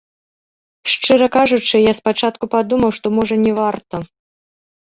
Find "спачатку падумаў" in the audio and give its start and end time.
1.99-2.91